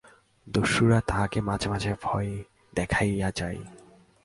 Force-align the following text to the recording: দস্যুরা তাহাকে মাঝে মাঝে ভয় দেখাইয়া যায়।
দস্যুরা 0.47 0.99
তাহাকে 1.07 1.39
মাঝে 1.41 1.67
মাঝে 1.69 1.91
ভয় 2.01 2.31
দেখাইয়া 2.73 3.29
যায়। 3.35 3.61